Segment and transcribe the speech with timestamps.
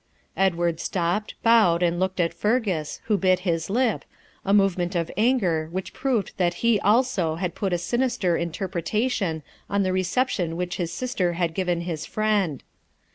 [0.35, 4.03] Edward stopped, bowed, and looked at Fergus, who bit his lip,
[4.43, 9.83] a movement of anger which proved that he also had put a sinister interpretation on
[9.83, 12.63] the reception which his sister had given his friend.